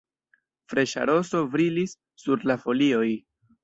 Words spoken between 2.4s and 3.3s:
la folioj.